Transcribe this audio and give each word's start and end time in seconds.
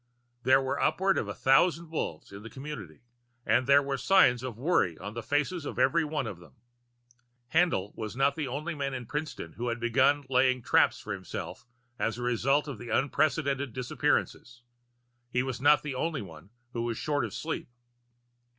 There 0.41 0.59
were 0.63 0.81
upward 0.81 1.19
of 1.19 1.27
a 1.27 1.33
thousand 1.35 1.91
Wolves 1.91 2.31
in 2.31 2.41
the 2.41 2.49
Community 2.49 3.03
and 3.45 3.67
there 3.67 3.83
were 3.83 3.97
signs 3.99 4.41
of 4.41 4.57
worry 4.57 4.97
on 4.97 5.13
the 5.13 5.21
face 5.21 5.51
of 5.51 5.77
every 5.77 6.03
one 6.03 6.25
of 6.25 6.39
them. 6.39 6.55
Haendl 7.53 7.93
was 7.95 8.15
not 8.15 8.35
the 8.35 8.47
only 8.47 8.73
man 8.73 8.95
in 8.95 9.05
Princeton 9.05 9.53
who 9.57 9.67
had 9.67 9.79
begun 9.79 10.25
laying 10.27 10.63
traps 10.63 10.99
for 10.99 11.13
himself 11.13 11.67
as 11.99 12.17
a 12.17 12.23
result 12.23 12.67
of 12.67 12.79
the 12.79 12.89
unprecedented 12.89 13.73
disappearances; 13.73 14.63
he 15.29 15.43
was 15.43 15.61
not 15.61 15.83
the 15.83 15.93
only 15.93 16.23
one 16.23 16.49
who 16.73 16.81
was 16.81 16.97
short 16.97 17.23
of 17.23 17.31
sleep. 17.31 17.69